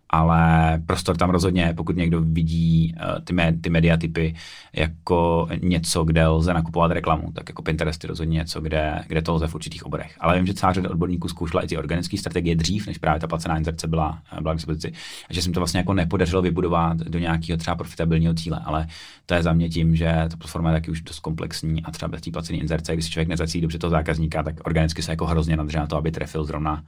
[0.09, 4.35] ale prostor tam rozhodně, pokud někdo vidí uh, ty, ty mediatypy
[4.73, 9.33] jako něco, kde lze nakupovat reklamu, tak jako Pinterest je rozhodně něco, kde, kde to
[9.33, 10.15] lze v určitých oborech.
[10.19, 13.27] Ale vím, že celá řada odborníků zkoušela i ty organické strategie dřív, než právě ta
[13.27, 14.93] placená inzerce byla, byla k dispozici.
[15.29, 18.87] A že se to vlastně jako nepodařilo vybudovat do nějakého třeba profitabilního cíle, ale
[19.25, 22.09] to je za mě tím, že ta platforma je taky už dost komplexní a třeba
[22.09, 25.25] bez té placené inzerce, když si člověk nezacílí dobře toho zákazníka, tak organicky se jako
[25.25, 26.83] hrozně nadře na to, aby trefil zrovna,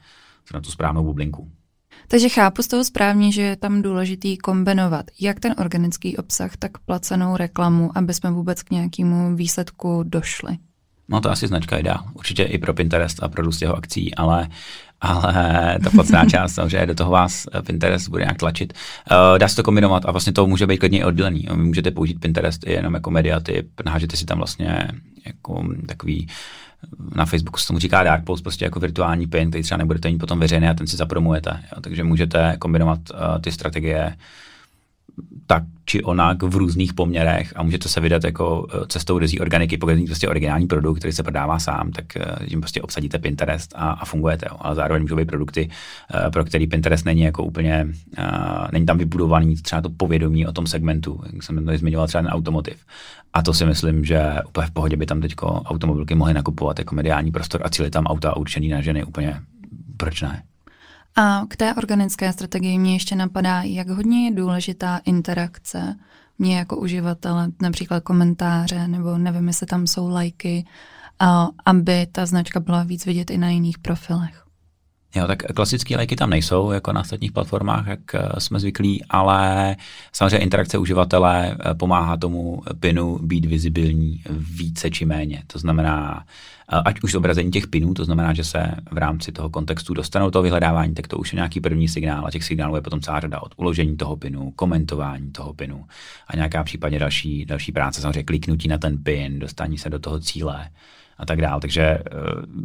[0.50, 1.52] zrovna tu správnou bublinku.
[2.08, 6.78] Takže chápu z toho správně, že je tam důležitý kombinovat jak ten organický obsah, tak
[6.78, 10.58] placenou reklamu, aby jsme vůbec k nějakému výsledku došli.
[11.10, 12.04] No to asi značka ideál.
[12.14, 14.50] Určitě i pro Pinterest a pro růst jeho akcí, ale
[15.02, 18.74] ale ta placená část samozřejmě do toho vás Pinterest bude nějak tlačit.
[19.12, 21.48] Uh, dá se to kombinovat a vlastně to může být klidně oddělený.
[21.52, 24.88] Vy můžete použít Pinterest i jenom jako mediatyp, nahážete si tam vlastně
[25.26, 26.28] jako takový
[27.16, 30.18] na Facebooku se tomu říká dark post, prostě jako virtuální pin, který třeba nebudete mít
[30.18, 31.64] potom veřejný a ten si zapromujete.
[31.76, 31.82] Jo.
[31.82, 34.16] Takže můžete kombinovat uh, ty strategie
[35.48, 39.78] tak či onak v různých poměrech a můžete se vydat jako eh, cestou rizí organiky,
[39.78, 43.74] pokud je prostě originální produkt, který se prodává sám, tak eh, tím prostě obsadíte Pinterest
[43.76, 44.46] a, a fungujete.
[44.60, 45.70] Ale zároveň můžou být produkty,
[46.34, 47.88] pro který Pinterest není jako úplně,
[48.72, 52.32] není tam vybudovaný třeba to povědomí o tom segmentu, jak jsem tady zmiňoval třeba ten
[52.32, 52.78] automotiv.
[53.34, 56.96] A to si myslím, že úplně v pohodě by tam teď automobilky mohly nakupovat jako
[56.96, 59.40] mediální prostor a cílit tam auta určený na ženy úplně
[59.98, 60.44] proč ne?
[61.20, 65.96] A k té organické strategii mě ještě napadá, jak hodně je důležitá interakce
[66.40, 70.66] mě jako uživatele, například komentáře, nebo nevím, jestli tam jsou lajky,
[71.66, 74.47] aby ta značka byla víc vidět i na jiných profilech.
[75.18, 79.76] Jo, tak klasické lajky tam nejsou, jako na ostatních platformách, jak eh, jsme zvyklí, ale
[80.14, 85.44] samozřejmě interakce uživatele eh, pomáhá tomu pinu být vizibilní více či méně.
[85.48, 86.24] To znamená,
[86.72, 90.32] eh, ať už zobrazení těch pinů, to znamená, že se v rámci toho kontextu dostanou
[90.32, 93.20] toho vyhledávání, tak to už je nějaký první signál a těch signálů je potom celá
[93.20, 93.42] řada.
[93.42, 95.86] Od uložení toho pinu, komentování toho pinu
[96.28, 100.20] a nějaká případně další, další práce, samozřejmě kliknutí na ten pin, dostání se do toho
[100.20, 100.70] cíle
[101.18, 101.62] a tak dále.
[101.62, 102.04] Takže eh,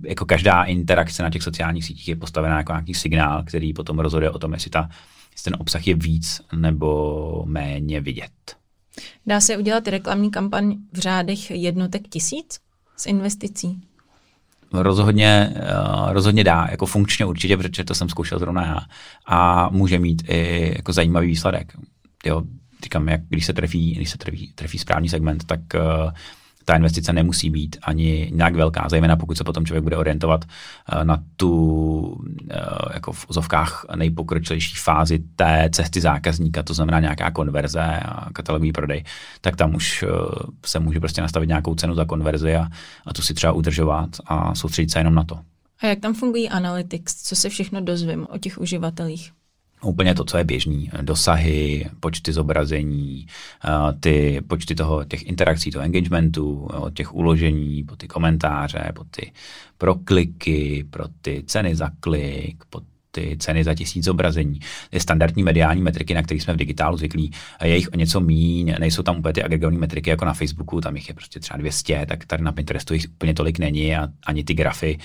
[0.05, 4.31] jako každá interakce na těch sociálních sítích je postavená jako nějaký signál, který potom rozhoduje
[4.31, 4.89] o tom, jestli, ta,
[5.33, 8.57] jestli ten obsah je víc nebo méně vidět.
[9.27, 12.61] Dá se udělat reklamní kampaň v řádech jednotek tisíc
[12.97, 13.81] s investicí?
[14.73, 18.79] Rozhodně, eh, rozhodně dá, jako funkčně určitě, protože to jsem zkoušel zrovna já.
[19.27, 21.73] A může mít i jako zajímavý výsledek.
[22.27, 22.43] Jo,
[22.83, 26.11] říkám, jak když se trefí, když se trefí, trefí správný segment, tak uh,
[26.65, 31.05] ta investice nemusí být ani nějak velká, zejména pokud se potom člověk bude orientovat eh,
[31.05, 32.57] na tu eh,
[32.95, 39.05] jako v ozovkách nejpokročilejší fázi té cesty zákazníka, to znamená nějaká konverze a katalogový prodej,
[39.41, 40.09] tak tam už eh,
[40.67, 42.69] se může prostě nastavit nějakou cenu za konverzi a,
[43.07, 45.39] a tu si třeba udržovat a soustředit se jenom na to.
[45.83, 47.23] A jak tam fungují analytics?
[47.23, 49.33] Co se všechno dozvím o těch uživatelích?
[49.85, 50.91] Úplně to, co je běžný.
[51.03, 53.27] Dosahy, počty zobrazení,
[54.01, 59.33] ty počty toho, těch interakcí, toho engagementu, od těch uložení, po ty komentáře, po ty
[59.79, 62.81] prokliky, pro ty ceny za klik, po
[63.15, 64.61] ty ceny za tisíc zobrazení.
[64.91, 67.31] Ty standardní mediální metriky, na kterých jsme v digitálu zvyklí,
[67.65, 70.97] je jich o něco míň, nejsou tam úplně ty agregované metriky jako na Facebooku, tam
[70.97, 74.45] jich je prostě třeba 200, tak tady na Pinterestu jich úplně tolik není a ani
[74.45, 74.99] ty grafy.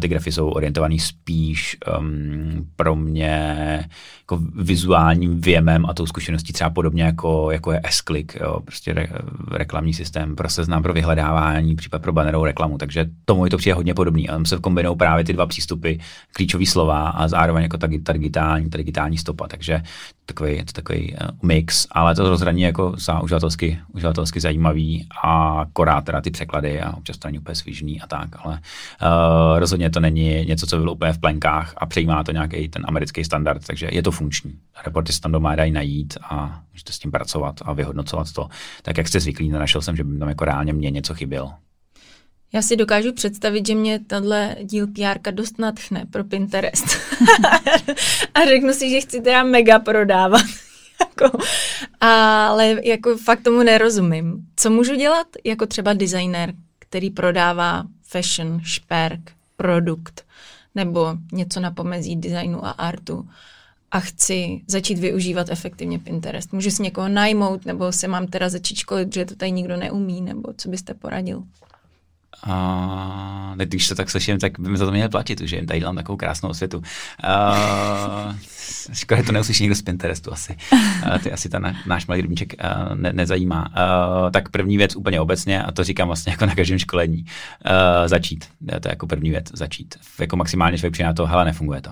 [0.00, 3.84] Ty grafy jsou orientované spíš um, pro mě
[4.20, 9.06] jako vizuálním věmem a tou zkušeností třeba podobně jako, jako je S-Click, jo, prostě re,
[9.52, 13.74] reklamní systém pro seznam, pro vyhledávání, případ pro bannerovou reklamu, takže tomu je to přijde
[13.74, 14.28] hodně podobný.
[14.28, 15.94] A tam se kombinují právě ty dva přístupy,
[16.32, 19.82] klíčové slova a zároveň jako ta, ta digitální, ta digitální stopa, takže
[20.26, 25.64] takový, je to takový uh, mix, ale to rozhraní jako za uživatelsky, uživatelsky zajímavý a
[25.72, 29.90] korát teda ty překlady a občas to není úplně svížný a tak, ale uh, rozhodně
[29.90, 33.66] to není něco, co bylo úplně v plenkách a přejímá to nějaký ten americký standard,
[33.66, 34.58] takže je to funkční.
[34.86, 38.48] Reporty se tam doma dají najít a můžete s tím pracovat a vyhodnocovat to.
[38.82, 41.52] Tak jak jste zvyklí, nenašel jsem, že by tam jako reálně mě něco chybělo.
[42.52, 46.84] Já si dokážu představit, že mě tenhle díl PR dost natchne pro Pinterest.
[48.34, 50.42] a řeknu si, že chci teda mega prodávat.
[51.00, 51.38] jako,
[52.00, 54.46] ale jako fakt tomu nerozumím.
[54.56, 60.24] Co můžu dělat jako třeba designer, který prodává fashion, šperk, produkt
[60.74, 63.28] nebo něco na pomezí designu a artu
[63.90, 66.52] a chci začít využívat efektivně Pinterest.
[66.52, 70.20] Můžu si někoho najmout, nebo se mám teda začít školit, že to tady nikdo neumí,
[70.20, 71.42] nebo co byste poradil?
[72.42, 75.80] A když to tak slyším, tak by mi za to měl platit, že jim tady
[75.80, 76.78] dělám takovou krásnou osvětu.
[76.78, 78.34] Uh,
[78.92, 80.56] škoda, to neuslyší někdo z Pinterestu asi.
[80.72, 82.54] Uh, ty asi ta na, náš malý rybníček
[82.94, 83.68] ne, nezajímá.
[83.68, 88.08] Uh, tak první věc úplně obecně, a to říkám vlastně jako na každém školení, uh,
[88.08, 88.44] začít.
[88.66, 89.94] To je jako první věc, začít.
[90.20, 91.90] Jako maximálně člověk přijde na to, hele, nefunguje to.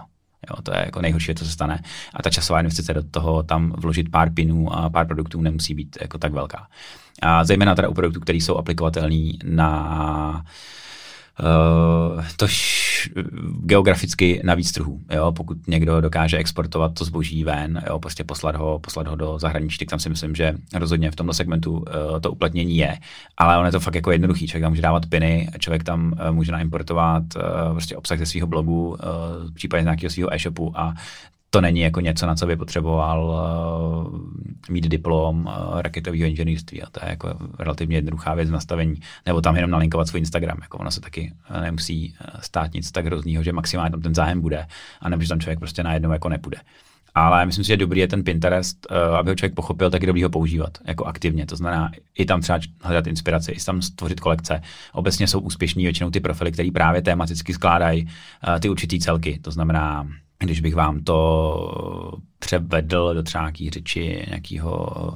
[0.51, 1.83] Jo, to je jako nejhorší, co se stane.
[2.15, 5.99] A ta časová investice do toho tam vložit pár pinů a pár produktů nemusí být
[6.01, 6.69] jako tak velká.
[7.23, 10.45] A zejména teda u produktů, které jsou aplikovatelné na
[11.41, 12.87] Uh, tož
[13.61, 15.01] geograficky na víc trhů.
[15.11, 15.33] Jo?
[15.33, 17.99] Pokud někdo dokáže exportovat to zboží ven, jo?
[17.99, 21.33] prostě poslat ho, poslat ho do zahraničí, tak tam si myslím, že rozhodně v tomto
[21.33, 21.85] segmentu uh,
[22.21, 22.99] to uplatnění je.
[23.37, 24.47] Ale on je to fakt jako jednoduchý.
[24.47, 28.47] Člověk tam může dávat piny, člověk tam uh, může naimportovat uh, prostě obsah ze svého
[28.47, 28.97] blogu, uh,
[29.55, 30.95] případně z nějakého svého e-shopu a
[31.51, 34.21] to není jako něco, na co by potřeboval uh,
[34.71, 39.01] mít diplom uh, raketového inženýrství a to je jako relativně jednoduchá věc nastavení.
[39.27, 43.07] Nebo tam jenom nalinkovat svůj Instagram, jako ono se taky uh, nemusí stát nic tak
[43.07, 44.67] hroznýho, že maximálně tam ten zájem bude
[45.01, 46.59] a nebo že tam člověk prostě najednou jako nepůjde.
[47.15, 50.07] Ale myslím si, že dobrý je ten Pinterest, uh, aby ho člověk pochopil, tak je
[50.07, 51.47] dobrý ho používat jako aktivně.
[51.47, 54.63] To znamená i tam třeba hledat inspiraci, i tam stvořit kolekce.
[54.93, 59.39] Obecně jsou úspěšní většinou ty profily, které právě tematicky skládají uh, ty určitý celky.
[59.43, 65.13] To znamená když bych vám to převedl do třeba nějaký řeči nějakého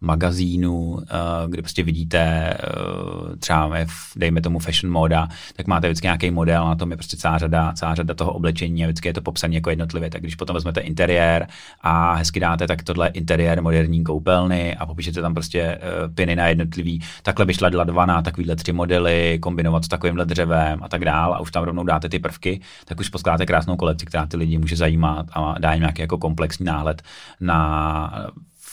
[0.00, 3.70] magazínu, eh, kde prostě vidíte eh, třeba,
[4.16, 7.72] dejme tomu fashion moda, tak máte vždycky nějaký model, na tom je prostě celá řada,
[7.72, 10.10] celá řada toho oblečení a vždycky je to popsané jako jednotlivě.
[10.10, 11.46] Tak když potom vezmete interiér
[11.80, 16.46] a hezky dáte, tak tohle interiér moderní koupelny a popíšete tam prostě eh, piny na
[16.46, 21.04] jednotlivý, takhle by šla dva na takovýhle tři modely, kombinovat s takovýmhle dřevem a tak
[21.04, 24.36] dál a už tam rovnou dáte ty prvky, tak už poskládáte krásnou kolekci, která ty
[24.36, 27.02] lidi může zajímat a dá jim nějaký jako komplexní náhled
[27.40, 28.30] na,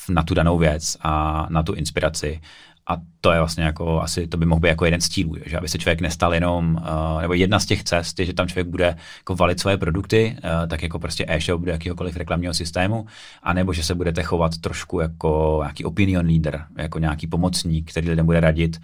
[0.09, 2.41] na tu danou věc a na tu inspiraci.
[2.89, 5.57] A to je vlastně jako, asi to by mohl být jako jeden z cílů, že
[5.57, 8.67] aby se člověk nestal jenom, uh, nebo jedna z těch cest je, že tam člověk
[8.67, 13.05] bude jako valit svoje produkty, uh, tak jako prostě e-shop do jakýhokoliv reklamního systému,
[13.43, 18.25] anebo že se budete chovat trošku jako nějaký opinion leader, jako nějaký pomocník, který lidem
[18.25, 18.77] bude radit,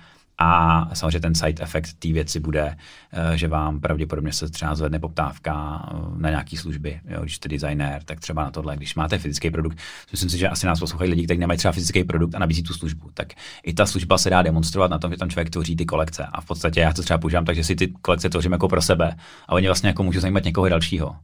[0.43, 2.77] a samozřejmě ten side effect té věci bude,
[3.13, 6.99] eh, že vám pravděpodobně se třeba zvedne poptávka eh, na nějaké služby.
[7.09, 8.77] Jo, když jste designér, tak třeba na tohle.
[8.77, 9.77] Když máte fyzický produkt,
[10.11, 12.73] myslím si, že asi nás poslouchají lidi, kteří nemají třeba fyzický produkt a nabízí tu
[12.73, 13.27] službu, tak
[13.63, 16.25] i ta služba se dá demonstrovat na tom, že tam člověk tvoří ty kolekce.
[16.31, 18.81] A v podstatě já to třeba používám tak, že si ty kolekce tvořím jako pro
[18.81, 19.15] sebe
[19.47, 21.15] a oni vlastně jako můžu zajímat někoho dalšího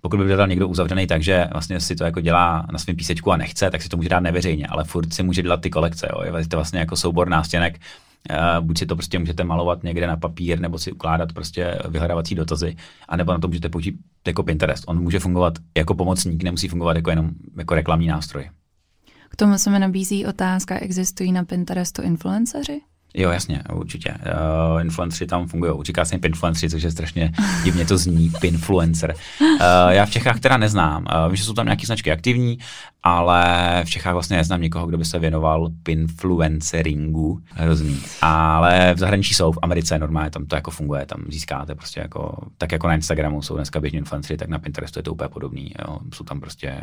[0.00, 3.32] pokud by byl někdo uzavřený tak, že vlastně si to jako dělá na svém písečku
[3.32, 6.08] a nechce, tak si to může dát neveřejně, ale furt si může dělat ty kolekce.
[6.12, 6.36] Jo.
[6.36, 7.80] Je to vlastně jako soubor nástěnek,
[8.60, 12.76] buď si to prostě můžete malovat někde na papír, nebo si ukládat prostě vyhledávací dotazy,
[13.08, 13.94] anebo na to můžete použít
[14.26, 14.84] jako Pinterest.
[14.86, 18.50] On může fungovat jako pomocník, nemusí fungovat jako jenom jako reklamní nástroj.
[19.28, 22.80] K tomu se mi nabízí otázka, existují na Pinterestu influenceři?
[23.18, 24.14] Jo, jasně, určitě.
[24.74, 25.72] Uh, influenceri tam fungují.
[25.84, 27.32] Říká se jim pinfluenceri, což je strašně
[27.64, 29.14] divně to zní, pinfluencer.
[29.40, 29.56] Uh,
[29.88, 31.06] já v Čechách teda neznám.
[31.14, 32.58] Uh, vím, že jsou tam nějaké značky aktivní,
[33.02, 37.40] ale v Čechách vlastně neznám nikoho, kdo by se věnoval pinfluenceringu.
[37.50, 38.00] Hrozný.
[38.22, 42.38] Ale v zahraničí jsou, v Americe normálně tam to jako funguje, tam získáte prostě jako,
[42.58, 45.72] tak jako na Instagramu jsou dneska běžní influenceri, tak na Pinterestu je to úplně podobný.
[45.88, 45.98] Jo.
[46.14, 46.82] Jsou tam prostě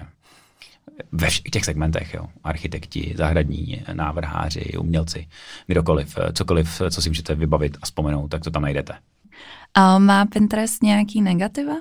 [1.12, 2.26] ve všech těch segmentech, jo.
[2.44, 5.28] architekti, zahradní, návrháři, umělci,
[5.68, 8.94] kdokoliv, cokoliv, co si můžete vybavit a vzpomenout, tak to tam najdete.
[9.74, 11.74] A má Pinterest nějaký negativa?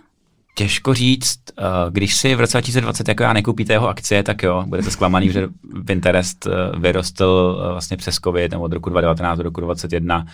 [0.55, 4.65] Těžko říct, eh, když si v roce 2020 jako já nekoupíte jeho akcie, tak jo,
[4.67, 5.49] budete zklamaný, že
[5.87, 10.31] Pinterest eh, vyrostl eh, vlastně přes COVID nebo od roku 2019 do roku 2021 Eh,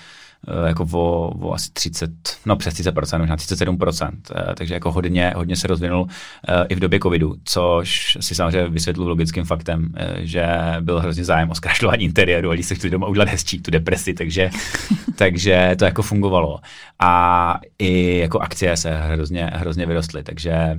[0.67, 2.11] jako o, o asi 30,
[2.47, 6.07] no přes 30%, možná 37%, eh, takže jako hodně, hodně se rozvinul
[6.49, 10.47] eh, i v době covidu, což si samozřejmě vysvětlu logickým faktem, že
[10.81, 14.15] byl hrozně zájem o zkrašlování interiéru a lidi se chtěli doma udělat hezčí, tu depresi,
[14.15, 14.51] takže,
[15.17, 16.59] takže to jako fungovalo.
[16.99, 20.79] A i jako akcie se hrozně, hrozně vyrostly, takže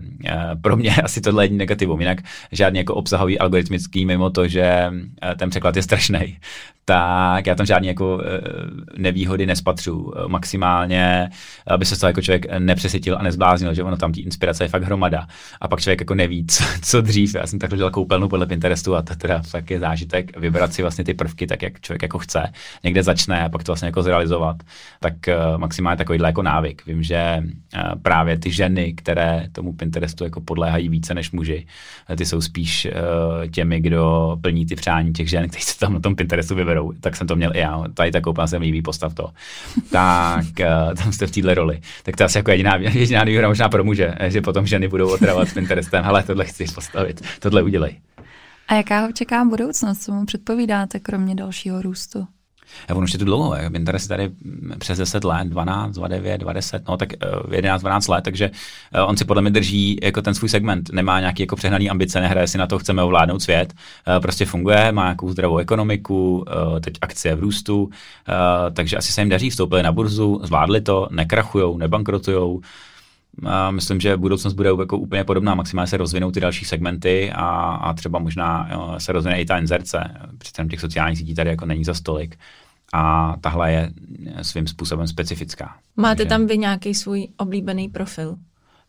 [0.61, 2.17] pro mě asi tohle je negativum, jinak
[2.51, 4.91] žádný jako obsahový algoritmický, mimo to, že
[5.37, 6.37] ten překlad je strašný,
[6.85, 8.21] tak já tam žádný jako
[8.97, 11.29] nevýhody nespatřu eh, maximálně,
[11.67, 14.83] aby se to jako člověk nepřesytil a nezbláznil, že ono tam tí inspirace je fakt
[14.83, 15.27] hromada.
[15.61, 17.35] A pak člověk jako neví, co, co dřív.
[17.35, 20.81] Já jsem takhle dělal koupelnu podle Pinterestu a to teda fakt je zážitek vybrat si
[20.81, 22.51] vlastně ty prvky tak, jak člověk jako chce.
[22.83, 24.57] Někde začne a pak to vlastně jako zrealizovat.
[24.99, 26.85] Tak uh, maximálně takovýhle jako návyk.
[26.85, 31.67] Vím, že uh, právě ty ženy, které tomu Pinterestu jako podléhají více než muži,
[32.17, 32.87] ty jsou spíš
[33.51, 36.91] těmi, kdo plní ty přání těch žen, kteří se tam na tom Pinterestu vyberou.
[37.01, 37.83] Tak jsem to měl i já.
[37.93, 39.29] Tady ta koupelna se mi líbí, postav to
[39.91, 41.81] tak uh, tam jste v téhle roli.
[42.03, 45.13] Tak to je asi jako jediná, jediná výhoda možná pro muže, že potom ženy budou
[45.13, 47.99] otravovat s Pinterestem, hele, tohle chci postavit, tohle udělej.
[48.67, 52.27] A jaká ho čeká budoucnost, co mu předpovídáte, kromě dalšího růstu?
[52.89, 54.29] A on už je tu dlouho, jak Pinterest tady
[54.77, 57.09] přes 10 let, 12, 29, 20, no tak
[57.51, 58.51] 11, eh, 12 let, takže
[58.93, 62.21] eh, on si podle mě drží jako ten svůj segment, nemá nějaký jako přehnaný ambice,
[62.21, 63.73] nehraje si na to, chceme ovládnout svět,
[64.07, 66.45] eh, prostě funguje, má nějakou zdravou ekonomiku,
[66.81, 67.89] teď akcie v růstu,
[68.73, 72.61] takže asi se jim daří, vstoupili na burzu, zvládli to, nekrachujou, nebankrotujou,
[73.45, 75.55] a myslím, že budoucnost bude jako úplně podobná.
[75.55, 79.57] Maximálně se rozvinou ty další segmenty a, a třeba možná jo, se rozvine i ta
[79.57, 80.03] inzerce.
[80.37, 82.39] Přitom těch sociálních sítí tady jako není za stolik.
[82.93, 83.91] A tahle je
[84.41, 85.75] svým způsobem specifická.
[85.97, 86.29] Máte Takže...
[86.29, 88.35] tam vy nějaký svůj oblíbený profil?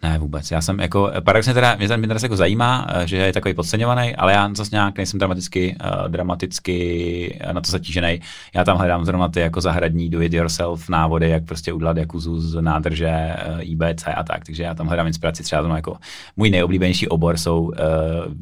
[0.03, 0.51] Ne, vůbec.
[0.51, 4.17] Já jsem jako, paradoxně teda, mě ten Pinterest jako zajímá, eh, že je takový podceňovaný,
[4.17, 8.21] ale já zase nějak nejsem dramaticky, uh, dramaticky eh, na to zatížený.
[8.55, 12.41] Já tam hledám zrovna ty jako zahradní do it yourself návody, jak prostě udělat jakuzu
[12.41, 14.45] z nádrže uh, IBC a tak.
[14.45, 15.97] Takže já tam hledám inspiraci třeba tomu jako
[16.37, 17.75] můj nejoblíbenější obor jsou uh,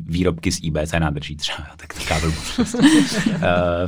[0.06, 1.68] výrobky z IBC nádrží třeba.
[1.76, 2.64] Tak to kábel uh,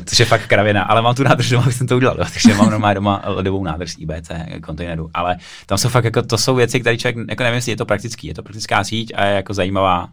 [0.04, 2.94] což je fakt kravina, ale mám tu nádrž doma, jsem to udělal, takže mám normálně
[2.94, 4.30] doma ledovou nádrž z IBC
[4.62, 5.10] kontejneru.
[5.14, 7.86] Ale tam jsou fakt jako, to jsou věci, které člověk jako nevím, jestli je to
[7.86, 8.26] praktický.
[8.26, 10.08] Je to praktická síť a je jako zajímavá,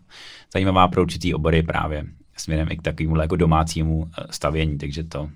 [0.53, 2.05] zajímavá pro určitý obory právě
[2.37, 5.29] směrem i k takovému jako domácímu eh, stavění, takže to,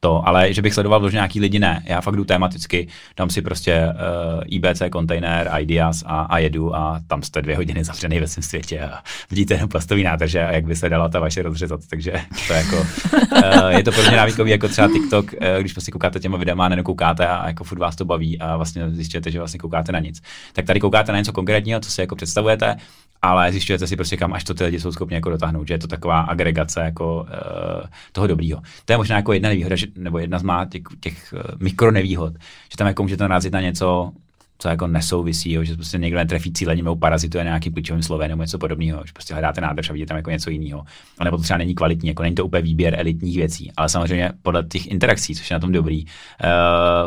[0.00, 1.82] to, ale že bych sledoval vložně nějaký lidi, ne.
[1.86, 6.76] Já fakt jdu tematicky, dám si prostě uh, eh, IBC kontejner, Ideas a, a jedu
[6.76, 8.98] a tam jste dvě hodiny zavřený ve svém světě a
[9.30, 12.12] vidíte jenom plastový nádrže a jak by se dala ta vaše rozřezat, takže
[12.46, 15.92] to je jako, uh, je to pro mě návykový jako třeba TikTok, uh, když prostě
[15.92, 19.38] koukáte těma videama a nenokoukáte a jako furt vás to baví a vlastně zjistíte, že
[19.38, 20.22] vlastně koukáte na nic.
[20.52, 22.76] Tak tady koukáte na něco konkrétního, co si jako představujete
[23.22, 25.78] ale zjišťujete si prostě kam až to ty lidi jsou schopni jako dotáhnout, že je
[25.78, 28.62] to taková agregace jako uh, toho dobrýho.
[28.84, 32.32] To je možná jako jedna nevýhoda, že, nebo jedna z má těch, těch uh, mikronevýhod,
[32.70, 34.12] že tam jako můžete narazit na něco,
[34.58, 38.42] co jako nesouvisí, jo, že prostě někdo netrefí cíle, nebo parazituje nějaký klíčovým slovem nebo
[38.42, 40.84] něco podobného, že prostě hledáte nádrž a vidíte tam jako něco jiného.
[41.18, 44.32] A nebo to třeba není kvalitní, jako není to úplně výběr elitních věcí, ale samozřejmě
[44.42, 46.10] podle těch interakcí, což je na tom dobrý, uh,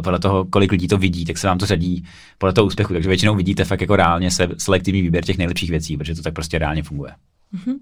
[0.04, 2.06] podle toho, kolik lidí to vidí, tak se vám to řadí
[2.38, 2.94] podle toho úspěchu.
[2.94, 6.34] Takže většinou vidíte fakt jako reálně se selektivní výběr těch nejlepších věcí, protože to tak
[6.34, 7.12] prostě reálně funguje.
[7.54, 7.76] Mm-hmm.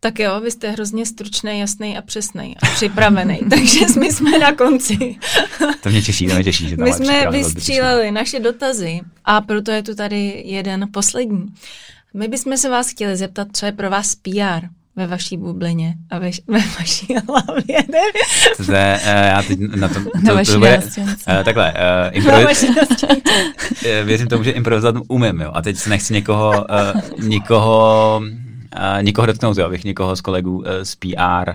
[0.00, 4.52] Tak jo, vy jste hrozně stručný, jasný a přesný a připravený, takže my jsme na
[4.52, 5.16] konci.
[5.82, 6.68] to mě těší, to mě těší.
[6.68, 11.46] Že my jsme vystříleli naše dotazy a proto je tu tady jeden poslední.
[12.14, 16.18] My bychom se vás chtěli zeptat, co je pro vás PR ve vaší bublině a
[16.18, 17.78] ve, ve vaší hlavě.
[18.58, 20.04] Zde, uh, já teď na tom...
[20.12, 22.64] To, na vaší to bude, uh, takhle, uh, improviz...
[24.04, 25.50] věřím tomu, že improvizovat umím, jo.
[25.54, 28.22] A teď se nechci někoho, uh, nikoho
[29.00, 31.52] nikoho dotknout, jo, abych někoho z kolegů uh, z PR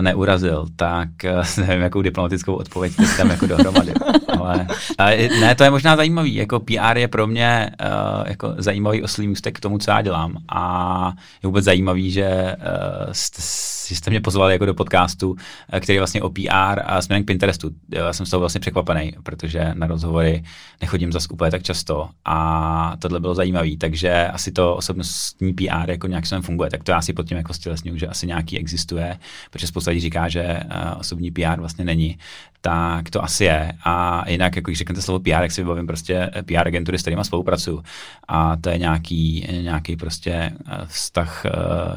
[0.00, 3.92] neurazil, tak uh, nevím, jakou diplomatickou odpověď tam jako dohromady.
[4.38, 4.66] Ale
[5.00, 9.28] uh, ne, to je možná zajímavý, jako PR je pro mě uh, jako zajímavý oslý
[9.28, 11.12] můstek k tomu, co já dělám a
[11.42, 15.36] je vůbec zajímavý, že uh, jste, mě pozvali jako do podcastu,
[15.80, 17.70] který je vlastně o PR a směrem k Pinterestu.
[17.88, 20.44] Já jsem z toho vlastně překvapený, protože na rozhovory
[20.80, 26.06] nechodím zase úplně tak často a tohle bylo zajímavé, takže asi to osobnostní PR jako
[26.06, 29.18] nějak jsem funguje, tak to já si pod tím jako stělesňuji, že asi nějaký existuje,
[29.50, 32.18] protože spousta lidí říká, že uh, osobní PR vlastně není,
[32.60, 33.72] tak to asi je.
[33.84, 37.24] A jinak, jako když řeknete slovo PR, jak si vybavím prostě PR agentury, s kterými
[37.24, 37.82] spolupracuju.
[38.28, 41.46] A to je nějaký, nějaký prostě eh, vztah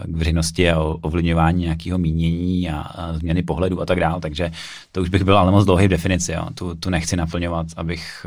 [0.06, 4.22] k veřejnosti a ovlivňování nějakého mínění a, změny pohledu a tak dále.
[4.22, 4.52] Takže
[4.92, 6.32] to už bych byl ale moc dlouhý v definici.
[6.32, 6.48] Jo.
[6.54, 8.26] Tu, tu nechci naplňovat, abych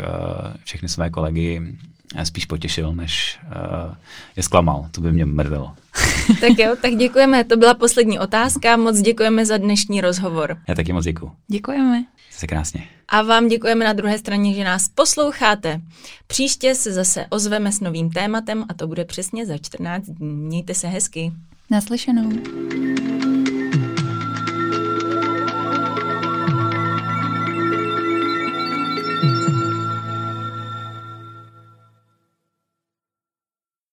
[0.65, 1.77] všechny své kolegy
[2.25, 3.95] spíš potěšil, než uh,
[4.37, 4.89] je zklamal.
[4.91, 5.75] To by mě mrdelo.
[6.41, 7.45] tak jo, tak děkujeme.
[7.45, 8.77] To byla poslední otázka.
[8.77, 10.57] Moc děkujeme za dnešní rozhovor.
[10.69, 11.33] Já taky moc děkuji.
[11.49, 12.05] Děkujeme.
[12.31, 12.89] Se krásně.
[13.09, 15.81] A vám děkujeme na druhé straně, že nás posloucháte.
[16.27, 20.35] Příště se zase ozveme s novým tématem a to bude přesně za 14 dní.
[20.35, 21.33] Mějte se hezky.
[21.71, 22.31] Naslyšenou.